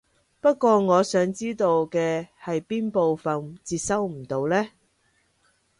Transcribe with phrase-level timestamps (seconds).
[0.39, 4.69] 不過我想知道嘅係邊部分接收唔到呢？